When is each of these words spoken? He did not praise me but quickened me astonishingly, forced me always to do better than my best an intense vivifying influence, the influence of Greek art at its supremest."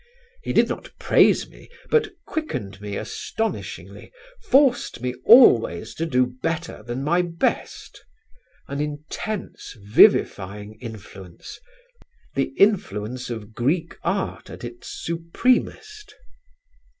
He 0.41 0.51
did 0.51 0.67
not 0.67 0.89
praise 0.97 1.47
me 1.47 1.69
but 1.91 2.09
quickened 2.25 2.81
me 2.81 2.95
astonishingly, 2.97 4.11
forced 4.41 4.99
me 4.99 5.13
always 5.25 5.93
to 5.93 6.07
do 6.07 6.25
better 6.41 6.81
than 6.81 7.03
my 7.03 7.21
best 7.21 8.03
an 8.67 8.81
intense 8.81 9.77
vivifying 9.79 10.73
influence, 10.81 11.59
the 12.33 12.51
influence 12.57 13.29
of 13.29 13.53
Greek 13.53 13.95
art 14.01 14.49
at 14.49 14.63
its 14.63 14.87
supremest." 14.89 16.15